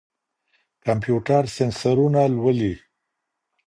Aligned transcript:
کمپيوټر 0.85 1.43
سېنسرونه 1.55 2.21
لولي. 2.35 2.73